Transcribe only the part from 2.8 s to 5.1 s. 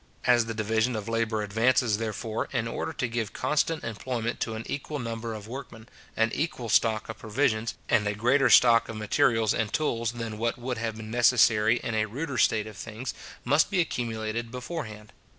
to give constant employment to an equal